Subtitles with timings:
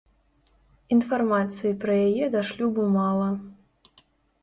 [0.95, 3.33] Інфармацыі пра яе да шлюбу мала.